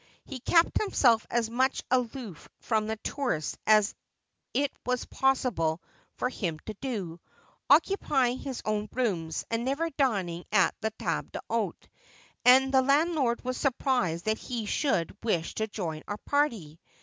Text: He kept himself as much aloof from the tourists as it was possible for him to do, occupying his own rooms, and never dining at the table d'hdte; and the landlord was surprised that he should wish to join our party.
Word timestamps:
He 0.25 0.39
kept 0.39 0.81
himself 0.81 1.27
as 1.29 1.47
much 1.47 1.83
aloof 1.91 2.49
from 2.59 2.87
the 2.87 2.95
tourists 3.03 3.55
as 3.67 3.93
it 4.51 4.71
was 4.83 5.05
possible 5.05 5.79
for 6.15 6.27
him 6.27 6.57
to 6.65 6.73
do, 6.81 7.19
occupying 7.69 8.39
his 8.39 8.63
own 8.65 8.89
rooms, 8.93 9.45
and 9.51 9.63
never 9.63 9.91
dining 9.91 10.45
at 10.51 10.73
the 10.81 10.89
table 10.97 11.29
d'hdte; 11.33 11.87
and 12.45 12.73
the 12.73 12.81
landlord 12.81 13.43
was 13.45 13.57
surprised 13.57 14.25
that 14.25 14.39
he 14.39 14.65
should 14.65 15.15
wish 15.21 15.53
to 15.53 15.67
join 15.67 16.01
our 16.07 16.17
party. 16.17 16.79